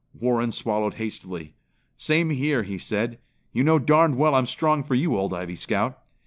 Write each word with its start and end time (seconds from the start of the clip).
Warren 0.19 0.51
swallowed 0.51 0.95
hastily. 0.95 1.53
"Same 1.95 2.31
here!" 2.31 2.63
he 2.63 2.79
said. 2.79 3.19
"You 3.53 3.63
know 3.63 3.77
darned 3.77 4.17
well 4.17 4.33
I'm 4.33 4.47
strong 4.47 4.83
for 4.83 4.95
you, 4.95 5.15
Old 5.15 5.31
Ivy 5.31 5.55
Scout." 5.55 6.01